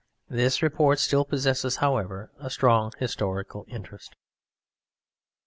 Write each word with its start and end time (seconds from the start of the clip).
This 0.31 0.63
report 0.63 0.97
still 0.97 1.23
possesses, 1.23 1.75
however, 1.75 2.31
a 2.39 2.49
strong 2.49 2.91
historical 2.97 3.65
interest_). 3.65 4.09